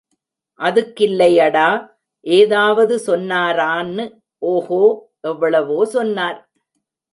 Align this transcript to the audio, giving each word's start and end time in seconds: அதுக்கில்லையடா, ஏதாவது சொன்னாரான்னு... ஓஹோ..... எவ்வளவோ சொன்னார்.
அதுக்கில்லையடா, 0.59 1.67
ஏதாவது 2.25 2.95
சொன்னாரான்னு... 3.07 4.05
ஓஹோ..... 4.41 4.81
எவ்வளவோ 5.21 5.85
சொன்னார். 5.85 6.39